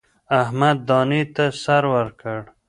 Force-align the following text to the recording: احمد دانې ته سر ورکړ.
احمد 0.41 0.77
دانې 0.89 1.21
ته 1.35 1.45
سر 1.63 1.83
ورکړ. 1.93 2.39